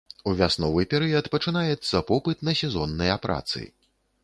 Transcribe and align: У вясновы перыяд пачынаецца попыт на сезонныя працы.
У 0.29 0.31
вясновы 0.37 0.85
перыяд 0.93 1.25
пачынаецца 1.35 2.03
попыт 2.09 2.37
на 2.51 2.57
сезонныя 2.63 3.21
працы. 3.29 3.65